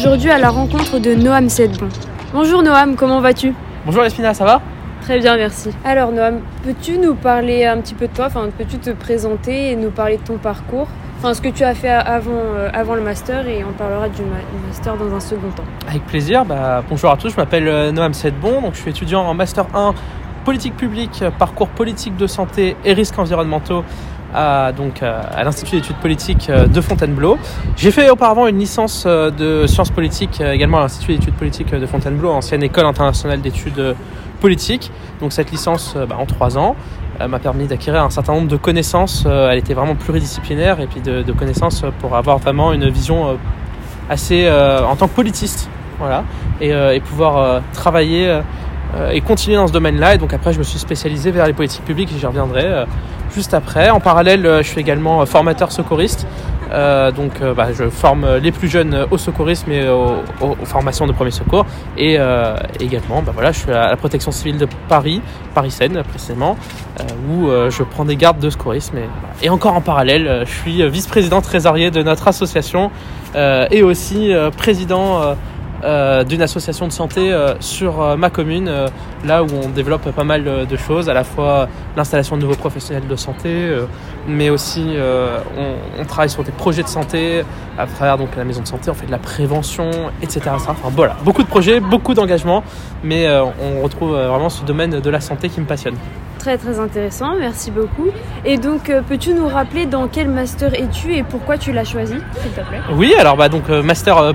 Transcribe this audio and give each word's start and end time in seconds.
aujourd'hui 0.00 0.30
à 0.30 0.38
la 0.38 0.48
rencontre 0.48 0.98
de 0.98 1.14
Noam 1.14 1.50
Sedbon. 1.50 1.90
Bonjour 2.32 2.62
Noam, 2.62 2.96
comment 2.96 3.20
vas-tu? 3.20 3.52
Bonjour 3.84 4.02
Espina, 4.02 4.32
ça 4.32 4.46
va? 4.46 4.62
Très 5.02 5.18
bien, 5.18 5.36
merci. 5.36 5.68
Alors 5.84 6.10
Noam, 6.10 6.40
peux-tu 6.64 6.96
nous 6.96 7.14
parler 7.14 7.66
un 7.66 7.76
petit 7.82 7.92
peu 7.92 8.08
de 8.08 8.12
toi? 8.14 8.24
Enfin, 8.28 8.48
peux-tu 8.56 8.78
te 8.78 8.88
présenter 8.92 9.72
et 9.72 9.76
nous 9.76 9.90
parler 9.90 10.16
de 10.16 10.22
ton 10.22 10.38
parcours? 10.38 10.88
Enfin, 11.18 11.34
ce 11.34 11.42
que 11.42 11.50
tu 11.50 11.64
as 11.64 11.74
fait 11.74 11.90
avant, 11.90 12.30
euh, 12.32 12.70
avant 12.72 12.94
le 12.94 13.02
master 13.02 13.46
et 13.46 13.62
on 13.62 13.72
parlera 13.72 14.08
du 14.08 14.22
master 14.66 14.96
dans 14.96 15.14
un 15.14 15.20
second 15.20 15.50
temps. 15.54 15.64
Avec 15.86 16.06
plaisir. 16.06 16.46
Bah, 16.46 16.82
bonjour 16.88 17.10
à 17.10 17.18
tous, 17.18 17.28
je 17.28 17.36
m'appelle 17.36 17.68
euh, 17.68 17.92
Noam 17.92 18.14
Sedbon, 18.14 18.62
donc 18.62 18.76
je 18.76 18.80
suis 18.80 18.90
étudiant 18.90 19.20
en 19.20 19.34
master 19.34 19.66
1 19.74 19.92
politique 20.46 20.78
publique, 20.78 21.22
parcours 21.38 21.68
politique 21.68 22.16
de 22.16 22.26
santé 22.26 22.74
et 22.86 22.94
risques 22.94 23.18
environnementaux 23.18 23.84
à, 24.34 24.72
donc, 24.72 25.02
à 25.02 25.42
l'Institut 25.44 25.76
d'études 25.76 25.96
politiques 25.96 26.48
euh, 26.50 26.66
de 26.66 26.80
Fontainebleau. 26.80 27.38
J'ai 27.76 27.90
fait 27.90 28.10
auparavant 28.10 28.46
une 28.46 28.58
licence 28.58 29.06
de 29.06 29.66
sciences 29.66 29.90
politiques 29.90 30.40
également 30.40 30.78
à 30.78 30.82
l'Institut 30.82 31.14
d'études 31.14 31.34
politiques 31.34 31.74
de 31.74 31.86
Fontainebleau, 31.86 32.30
ancienne 32.30 32.62
école 32.62 32.86
internationale 32.86 33.40
d'études 33.40 33.96
politiques. 34.40 34.90
Donc 35.20 35.32
cette 35.32 35.50
licence 35.50 35.96
bah, 36.08 36.16
en 36.18 36.26
trois 36.26 36.56
ans 36.58 36.76
m'a 37.28 37.38
permis 37.38 37.66
d'acquérir 37.66 38.02
un 38.02 38.10
certain 38.10 38.34
nombre 38.34 38.48
de 38.48 38.56
connaissances. 38.56 39.24
Euh, 39.26 39.50
elle 39.50 39.58
était 39.58 39.74
vraiment 39.74 39.94
pluridisciplinaire 39.94 40.80
et 40.80 40.86
puis 40.86 41.00
de, 41.00 41.32
connaissances 41.32 41.84
pour 42.00 42.16
avoir 42.16 42.38
vraiment 42.38 42.72
une 42.72 42.88
vision 42.88 43.28
euh, 43.28 43.34
assez 44.08 44.46
euh, 44.46 44.84
en 44.84 44.96
tant 44.96 45.08
que 45.08 45.14
politiste, 45.14 45.68
voilà, 45.98 46.24
et, 46.60 47.00
pouvoir 47.00 47.62
travailler 47.72 48.40
et 49.12 49.20
continuer 49.20 49.56
dans 49.56 49.66
ce 49.66 49.72
domaine-là. 49.72 50.14
Et 50.14 50.18
donc 50.18 50.32
après, 50.32 50.52
je 50.52 50.58
me 50.58 50.64
suis 50.64 50.78
spécialisé 50.78 51.30
vers 51.30 51.46
les 51.46 51.52
politiques 51.52 51.84
publiques 51.84 52.10
et 52.14 52.18
j'y 52.18 52.26
reviendrai 52.26 52.84
juste 53.34 53.54
après. 53.54 53.90
En 53.90 54.00
parallèle, 54.00 54.42
je 54.62 54.66
suis 54.68 54.80
également 54.80 55.24
formateur 55.26 55.72
secouriste. 55.72 56.26
Euh, 56.72 57.10
donc 57.10 57.32
euh, 57.42 57.52
bah, 57.52 57.68
je 57.72 57.88
forme 57.88 58.36
les 58.36 58.52
plus 58.52 58.68
jeunes 58.68 59.06
au 59.10 59.18
secourisme 59.18 59.72
et 59.72 59.88
aux, 59.88 60.22
formations 60.64 61.06
de 61.06 61.12
premier 61.12 61.30
secours. 61.30 61.66
Et 61.96 62.16
euh, 62.18 62.54
également, 62.78 63.22
bah, 63.22 63.32
voilà, 63.34 63.52
je 63.52 63.60
suis 63.60 63.72
à 63.72 63.88
la 63.88 63.96
protection 63.96 64.30
civile 64.30 64.58
de 64.58 64.68
Paris, 64.88 65.20
Paris-Seine 65.54 66.02
précisément, 66.08 66.56
où 67.28 67.48
je 67.68 67.82
prends 67.82 68.04
des 68.04 68.16
gardes 68.16 68.38
de 68.38 68.50
secourisme. 68.50 68.98
Et, 68.98 69.46
et 69.46 69.50
encore 69.50 69.74
en 69.74 69.80
parallèle, 69.80 70.44
je 70.46 70.50
suis 70.50 70.88
vice-président 70.88 71.40
trésorier 71.40 71.90
de 71.90 72.02
notre 72.02 72.28
association 72.28 72.90
et 73.34 73.82
aussi 73.82 74.32
président 74.56 75.34
euh, 75.82 76.24
d'une 76.24 76.42
association 76.42 76.86
de 76.86 76.92
santé 76.92 77.32
euh, 77.32 77.54
sur 77.60 78.02
euh, 78.02 78.16
ma 78.16 78.28
commune, 78.28 78.70
là 79.24 79.42
où 79.42 79.46
on 79.64 79.70
développe 79.70 80.10
pas 80.10 80.24
mal 80.24 80.66
de 80.66 80.76
choses, 80.76 81.08
à 81.08 81.14
la 81.14 81.24
fois 81.24 81.68
l'installation 81.96 82.36
de 82.36 82.42
nouveaux 82.42 82.54
professionnels 82.54 83.06
de 83.06 83.16
santé, 83.16 83.70
mais 84.26 84.50
aussi 84.50 84.94
on, 85.98 86.04
travaille 86.04 86.30
sur 86.30 86.42
des 86.42 86.52
projets 86.52 86.82
de 86.82 86.88
santé 86.88 87.44
à 87.78 87.86
travers 87.86 88.18
donc 88.18 88.36
la 88.36 88.44
maison 88.44 88.62
de 88.62 88.66
santé, 88.66 88.90
on 88.90 88.94
fait 88.94 89.06
de 89.06 89.10
la 89.10 89.18
prévention, 89.18 89.90
etc. 90.22 90.50
Enfin 90.54 90.74
voilà, 90.94 91.16
beaucoup 91.24 91.42
de 91.42 91.48
projets, 91.48 91.80
beaucoup 91.80 92.14
d'engagements, 92.14 92.64
mais 93.04 93.28
on 93.28 93.82
retrouve 93.82 94.12
vraiment 94.12 94.48
ce 94.48 94.64
domaine 94.64 95.00
de 95.00 95.10
la 95.10 95.20
santé 95.20 95.48
qui 95.48 95.60
me 95.60 95.66
passionne. 95.66 95.94
Très 96.38 96.56
très 96.56 96.78
intéressant, 96.78 97.36
merci 97.38 97.70
beaucoup. 97.70 98.08
Et 98.46 98.56
donc, 98.56 98.90
peux-tu 99.08 99.34
nous 99.34 99.46
rappeler 99.46 99.84
dans 99.84 100.08
quel 100.08 100.28
master 100.28 100.74
es-tu 100.74 101.14
et 101.14 101.22
pourquoi 101.22 101.58
tu 101.58 101.72
l'as 101.72 101.84
choisi, 101.84 102.14
s'il 102.40 102.50
te 102.52 102.60
plaît? 102.66 102.80
Oui, 102.94 103.14
alors 103.18 103.36
bah 103.36 103.50
donc 103.50 103.68
master 103.68 104.34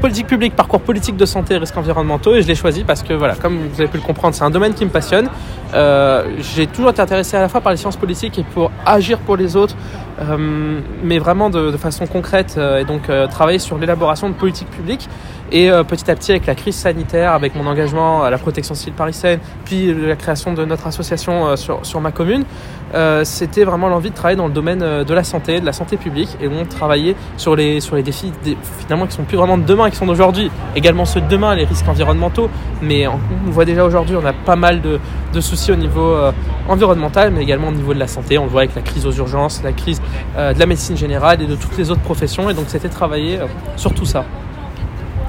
politique 0.00 0.26
publique, 0.26 0.56
parcours 0.56 0.80
politique 0.80 1.16
de 1.16 1.26
santé 1.26 1.54
et 1.54 1.58
risques 1.58 1.76
environnementaux. 1.76 2.34
Et 2.34 2.42
je 2.42 2.48
l'ai 2.48 2.54
choisi 2.54 2.84
parce 2.84 3.02
que, 3.02 3.12
voilà, 3.12 3.34
comme 3.34 3.68
vous 3.68 3.80
avez 3.80 3.90
pu 3.90 3.98
le 3.98 4.02
comprendre, 4.02 4.34
c'est 4.34 4.44
un 4.44 4.50
domaine 4.50 4.74
qui 4.74 4.84
me 4.84 4.90
passionne. 4.90 5.28
Euh, 5.74 6.24
j'ai 6.54 6.66
toujours 6.66 6.90
été 6.90 7.00
intéressé 7.00 7.36
à 7.36 7.40
la 7.40 7.48
fois 7.48 7.60
par 7.60 7.72
les 7.72 7.78
sciences 7.78 7.96
politiques 7.96 8.38
et 8.38 8.44
pour 8.44 8.70
agir 8.84 9.18
pour 9.18 9.36
les 9.36 9.56
autres, 9.56 9.76
euh, 10.20 10.80
mais 11.04 11.18
vraiment 11.18 11.50
de, 11.50 11.76
façon 11.76 12.06
concrète 12.06 12.56
euh, 12.58 12.78
et 12.78 12.84
donc 12.84 13.10
travailler 13.30 13.58
sur 13.58 13.78
l'élaboration 13.78 14.28
de 14.28 14.34
politiques 14.34 14.70
publiques. 14.70 15.08
Et 15.52 15.68
petit 15.88 16.08
à 16.08 16.14
petit, 16.14 16.30
avec 16.30 16.46
la 16.46 16.54
crise 16.54 16.76
sanitaire, 16.76 17.32
avec 17.32 17.56
mon 17.56 17.66
engagement 17.66 18.22
à 18.22 18.30
la 18.30 18.38
protection 18.38 18.76
civile 18.76 18.94
parisienne, 18.94 19.40
puis 19.64 19.92
la 19.92 20.14
création 20.14 20.52
de 20.52 20.64
notre 20.64 20.86
association 20.86 21.56
sur, 21.56 21.84
sur 21.84 22.00
ma 22.00 22.12
commune, 22.12 22.44
c'était 23.24 23.64
vraiment 23.64 23.88
l'envie 23.88 24.10
de 24.10 24.14
travailler 24.14 24.36
dans 24.36 24.46
le 24.46 24.52
domaine 24.52 24.78
de 24.78 25.12
la 25.12 25.24
santé, 25.24 25.58
de 25.58 25.66
la 25.66 25.72
santé 25.72 25.96
publique, 25.96 26.36
et 26.40 26.48
donc 26.48 26.68
travailler 26.68 27.16
sur 27.36 27.56
les, 27.56 27.80
sur 27.80 27.96
les 27.96 28.04
défis 28.04 28.32
finalement 28.78 29.08
qui 29.08 29.16
sont 29.16 29.24
plus 29.24 29.36
vraiment 29.36 29.58
de 29.58 29.64
demain, 29.64 29.90
qui 29.90 29.96
sont 29.96 30.06
d'aujourd'hui, 30.06 30.52
également 30.76 31.04
ceux 31.04 31.20
de 31.20 31.26
demain, 31.26 31.56
les 31.56 31.64
risques 31.64 31.88
environnementaux. 31.88 32.48
Mais 32.80 33.08
on, 33.08 33.18
voit 33.46 33.64
déjà 33.64 33.84
aujourd'hui, 33.84 34.14
on 34.14 34.24
a 34.24 34.32
pas 34.32 34.56
mal 34.56 34.80
de, 34.80 35.00
de 35.32 35.40
soucis 35.40 35.59
au 35.68 35.76
niveau 35.76 36.12
euh, 36.12 36.32
environnemental, 36.68 37.30
mais 37.30 37.42
également 37.42 37.68
au 37.68 37.72
niveau 37.72 37.92
de 37.92 37.98
la 37.98 38.06
santé. 38.06 38.38
On 38.38 38.44
le 38.44 38.50
voit 38.50 38.62
avec 38.62 38.74
la 38.74 38.82
crise 38.82 39.06
aux 39.06 39.12
urgences, 39.12 39.60
la 39.62 39.72
crise 39.72 40.00
euh, 40.36 40.54
de 40.54 40.58
la 40.58 40.66
médecine 40.66 40.96
générale 40.96 41.42
et 41.42 41.46
de 41.46 41.56
toutes 41.56 41.76
les 41.76 41.90
autres 41.90 42.00
professions. 42.00 42.48
Et 42.48 42.54
donc 42.54 42.64
c'était 42.68 42.88
travailler 42.88 43.38
euh, 43.38 43.46
sur 43.76 43.92
tout 43.92 44.06
ça. 44.06 44.24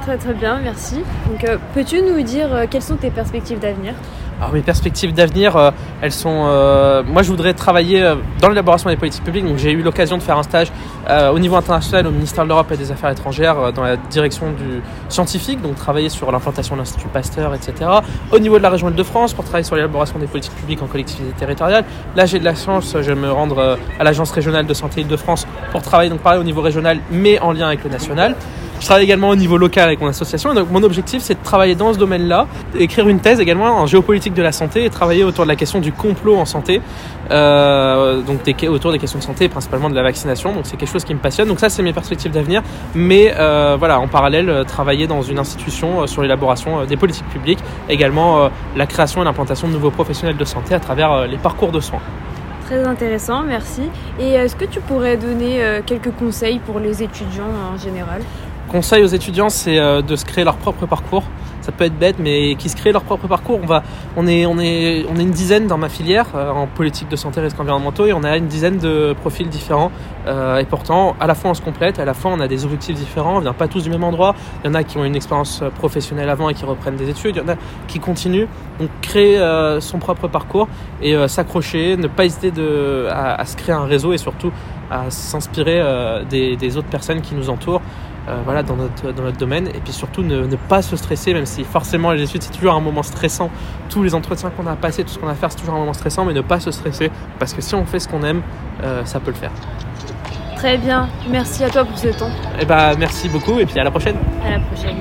Très 0.02 0.18
très 0.18 0.34
bien, 0.34 0.60
merci. 0.62 1.04
Donc 1.28 1.46
peux-tu 1.74 2.02
nous 2.02 2.22
dire 2.24 2.50
quelles 2.70 2.82
sont 2.82 2.98
tes 2.98 3.12
perspectives 3.12 3.60
d'avenir? 3.60 3.94
Alors 4.42 4.54
mes 4.54 4.64
perspectives 4.64 5.14
d'avenir, 5.14 5.56
euh, 5.56 5.70
elles 6.02 6.12
sont. 6.12 6.48
Euh, 6.48 7.04
moi, 7.06 7.22
je 7.22 7.30
voudrais 7.30 7.54
travailler 7.54 8.02
euh, 8.02 8.16
dans 8.40 8.50
l'élaboration 8.50 8.90
des 8.90 8.96
politiques 8.96 9.24
publiques. 9.24 9.46
Donc, 9.46 9.58
j'ai 9.58 9.72
eu 9.72 9.84
l'occasion 9.84 10.18
de 10.18 10.24
faire 10.24 10.40
un 10.40 10.44
stage 10.44 10.72
au 11.34 11.40
niveau 11.40 11.58
international 11.58 12.08
au 12.08 12.12
ministère 12.12 12.46
de 12.46 12.50
l'Europe 12.50 12.72
et 12.72 12.78
des 12.78 12.92
Affaires 12.92 13.10
étrangères 13.10 13.74
dans 13.74 13.84
la 13.84 13.98
direction 13.98 14.52
du 14.52 14.82
scientifique, 15.10 15.62
donc 15.62 15.76
travailler 15.76 16.10
sur 16.10 16.32
l'implantation 16.32 16.76
de 16.76 16.80
l'Institut 16.80 17.08
Pasteur, 17.10 17.54
etc. 17.54 17.74
Au 18.32 18.40
niveau 18.40 18.58
de 18.58 18.64
la 18.64 18.70
région 18.70 18.90
Île-de-France 18.90 19.34
pour 19.34 19.44
travailler 19.44 19.66
sur 19.66 19.76
l'élaboration 19.76 20.20
des 20.20 20.28
politiques 20.28 20.56
publiques 20.56 20.82
en 20.82 20.88
collectivité 20.88 21.32
territoriale. 21.34 21.84
Là, 22.16 22.26
j'ai 22.26 22.40
de 22.40 22.46
la 22.46 22.56
chance, 22.56 22.94
je 22.94 23.12
vais 23.12 23.16
me 23.16 23.32
rendre 23.32 23.78
à 24.00 24.04
l'agence 24.04 24.32
régionale 24.32 24.66
de 24.66 24.74
santé 24.74 25.02
Île-de-France 25.02 25.46
pour 25.72 25.82
travailler 25.82 26.10
donc 26.10 26.22
au 26.26 26.44
niveau 26.44 26.62
régional, 26.62 27.00
mais 27.12 27.40
en 27.40 27.52
lien 27.52 27.68
avec 27.68 27.84
le 27.84 27.90
national. 27.90 28.36
Je 28.82 28.88
travaille 28.88 29.04
également 29.04 29.30
au 29.30 29.36
niveau 29.36 29.58
local 29.58 29.86
avec 29.86 30.02
mon 30.02 30.08
association. 30.08 30.56
Donc 30.56 30.72
mon 30.72 30.82
objectif, 30.82 31.22
c'est 31.22 31.36
de 31.36 31.44
travailler 31.44 31.76
dans 31.76 31.94
ce 31.94 32.00
domaine-là, 32.00 32.48
écrire 32.80 33.08
une 33.08 33.20
thèse 33.20 33.40
également 33.40 33.78
en 33.78 33.86
géopolitique 33.86 34.34
de 34.34 34.42
la 34.42 34.52
santé 34.52 34.84
et 34.84 34.90
travailler 34.90 35.24
autour 35.24 35.46
de 35.46 35.50
la 35.50 35.56
question 35.56 35.80
du 35.80 35.92
complot 35.92 36.36
en 36.36 36.46
santé, 36.46 36.82
euh, 37.30 38.22
donc 38.22 38.40
autour 38.70 38.92
des 38.92 38.98
questions 38.98 39.20
de 39.20 39.24
santé, 39.24 39.50
principalement 39.50 39.88
de 39.88 39.94
la 39.94 40.02
vaccination. 40.02 40.52
Donc 40.52 40.64
c'est 40.66 40.78
quelque 40.78 40.92
chose 40.92 41.04
qui 41.04 41.14
me 41.14 41.20
passionne. 41.20 41.48
Donc 41.48 41.60
ça, 41.60 41.70
c'est 41.70 41.84
mes 41.84 41.94
perspectives 41.94 42.32
d'avenir. 42.32 42.64
Mais 42.96 43.32
euh, 43.38 43.76
voilà, 43.78 44.00
en 44.00 44.08
parallèle, 44.08 44.50
euh, 44.50 44.64
travailler 44.64 45.06
dans 45.06 45.22
une 45.22 45.38
institution 45.38 46.08
sur 46.08 46.24
l'élaboration 46.24 46.84
des 46.86 46.98
politiques 46.98 47.30
publiques, 47.30 47.60
également 47.88 48.50
la 48.76 48.88
création 48.88 49.22
et 49.22 49.26
l'implantation 49.26 49.68
de 49.68 49.74
nouveaux 49.74 49.92
professionnels 49.92 50.38
de 50.38 50.46
santé 50.46 50.74
à 50.74 50.80
travers 50.80 51.28
les 51.28 51.38
parcours 51.38 51.72
de 51.72 51.80
soins. 51.80 52.02
Très 52.66 52.84
intéressant, 52.84 53.44
merci. 53.44 53.84
Et 54.20 54.32
est-ce 54.32 54.56
que 54.56 54.66
tu 54.66 54.80
pourrais 54.80 55.18
donner 55.18 55.82
quelques 55.86 56.12
conseils 56.18 56.58
pour 56.60 56.80
les 56.80 57.04
étudiants 57.04 57.54
en 57.76 57.78
général? 57.78 58.22
Conseil 58.72 59.04
aux 59.04 59.08
étudiants, 59.08 59.50
c'est 59.50 59.78
euh, 59.78 60.02
de 60.02 60.16
se 60.16 60.24
créer 60.24 60.46
leur 60.46 60.56
propre 60.56 60.86
parcours. 60.86 61.24
Ça 61.60 61.72
peut 61.72 61.84
être 61.84 62.00
bête, 62.00 62.16
mais 62.18 62.56
qui 62.56 62.70
se 62.70 62.76
créent 62.76 62.94
leur 62.94 63.04
propre 63.04 63.28
parcours. 63.28 63.60
On, 63.62 63.68
va, 63.68 63.84
on, 64.18 64.26
est, 64.26 64.48
on, 64.48 64.58
est, 64.58 65.06
on 65.12 65.16
est 65.18 65.22
une 65.22 65.32
dizaine 65.32 65.68
dans 65.68 65.78
ma 65.78 65.90
filière 65.90 66.26
euh, 66.34 66.50
en 66.50 66.66
politique 66.66 67.08
de 67.10 67.16
santé 67.16 67.40
et 67.40 67.44
risques 67.44 67.60
environnementaux 67.60 68.08
et 68.08 68.14
on 68.14 68.24
a 68.24 68.38
une 68.38 68.48
dizaine 68.48 68.80
de 68.80 69.14
profils 69.20 69.48
différents. 69.48 69.92
Euh, 70.26 70.58
et 70.58 70.66
pourtant, 70.66 71.16
à 71.20 71.28
la 71.28 71.36
fois 71.36 71.52
on 71.52 71.54
se 71.54 71.62
complète, 71.62 72.00
à 72.00 72.06
la 72.06 72.16
fois 72.16 72.32
on 72.34 72.40
a 72.40 72.48
des 72.48 72.66
objectifs 72.66 72.96
différents. 72.96 73.38
On 73.38 73.40
vient 73.42 73.54
pas 73.54 73.68
tous 73.68 73.84
du 73.84 73.90
même 73.92 74.04
endroit. 74.04 74.34
Il 74.64 74.68
y 74.68 74.70
en 74.72 74.74
a 74.74 74.84
qui 74.84 74.98
ont 74.98 75.06
une 75.06 75.16
expérience 75.16 75.64
professionnelle 75.76 76.30
avant 76.30 76.50
et 76.50 76.56
qui 76.56 76.66
reprennent 76.66 76.96
des 76.96 77.10
études. 77.10 77.36
Il 77.36 77.44
y 77.44 77.46
en 77.46 77.54
a 77.54 77.58
qui 77.88 78.00
continuent. 78.00 78.48
Donc 78.80 78.90
créer 79.02 79.38
son 79.80 80.00
propre 80.00 80.28
parcours 80.28 80.68
et 81.04 81.16
s'accrocher, 81.28 81.98
ne 81.98 82.08
pas 82.08 82.26
hésiter 82.26 82.50
de, 82.50 83.08
à, 83.12 83.46
se 83.46 83.56
créer 83.56 83.76
un 83.76 83.86
réseau 83.86 84.14
et 84.14 84.18
surtout 84.18 84.52
à 84.92 85.10
s'inspirer 85.10 85.82
des, 86.30 86.58
des 86.58 86.78
autres 86.78 86.90
personnes 86.90 87.22
qui 87.22 87.34
nous 87.34 87.50
entourent. 87.50 87.82
Euh, 88.30 88.42
voilà, 88.46 88.62
dans, 88.62 88.76
notre, 88.76 89.12
dans 89.12 89.24
notre 89.24 89.38
domaine. 89.38 89.68
Et 89.68 89.80
puis 89.80 89.92
surtout, 89.94 90.22
ne, 90.22 90.46
ne, 90.46 90.56
pas 90.56 90.84
se 90.84 90.96
stresser, 90.96 91.34
même 91.34 91.48
si 91.48 91.64
forcément 91.64 92.12
les 92.12 92.22
études, 92.22 92.44
c'est 92.44 92.52
toujours 92.52 92.76
un 92.76 92.80
moment 92.80 93.02
stressant. 93.02 93.50
Tous 93.90 94.04
les 94.04 94.14
entretiens 94.14 94.52
qu'on 94.52 94.68
a 94.68 94.76
passés, 94.76 95.04
tout 95.04 95.10
ce 95.10 95.18
qu'on 95.18 95.28
a 95.28 95.32
à 95.32 95.36
faire, 95.36 95.52
c'est 95.52 95.58
toujours 95.58 95.74
un 95.74 95.80
moment 95.80 95.94
stressant, 95.94 96.24
mais 96.26 96.34
ne 96.34 96.42
pas 96.42 96.60
se 96.60 96.70
stresser. 96.70 97.10
Parce 97.40 97.54
que 97.54 97.62
si 97.62 97.74
on 97.74 97.84
fait 97.86 98.00
ce 98.00 98.08
qu'on 98.08 98.22
aime, 98.22 98.44
euh, 98.84 99.04
ça 99.06 99.20
peut 99.20 99.32
le 99.32 99.38
faire. 99.38 99.52
Très 100.56 100.78
bien. 100.78 101.10
Merci 101.30 101.64
à 101.64 101.70
toi 101.70 101.84
pour 101.84 101.98
ce 101.98 102.10
temps. 102.10 102.30
Et 102.30 102.62
eh 102.62 102.66
bah, 102.66 102.92
merci 102.96 103.28
beaucoup, 103.28 103.58
et 103.60 103.66
puis 103.66 103.80
à 103.80 103.84
la 103.84 103.90
prochaine. 103.90 104.18
À 104.46 104.52
la 104.52 104.60
prochaine. 104.60 104.98